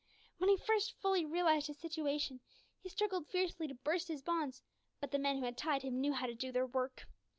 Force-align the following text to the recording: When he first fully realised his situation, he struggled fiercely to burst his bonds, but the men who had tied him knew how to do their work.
When 0.39 0.49
he 0.49 0.57
first 0.57 0.95
fully 0.99 1.25
realised 1.25 1.67
his 1.67 1.77
situation, 1.77 2.39
he 2.81 2.89
struggled 2.89 3.27
fiercely 3.29 3.67
to 3.67 3.75
burst 3.75 4.07
his 4.07 4.23
bonds, 4.23 4.63
but 4.99 5.11
the 5.11 5.19
men 5.19 5.37
who 5.37 5.45
had 5.45 5.55
tied 5.59 5.83
him 5.83 6.01
knew 6.01 6.13
how 6.13 6.25
to 6.25 6.33
do 6.33 6.51
their 6.51 6.65
work. 6.65 7.05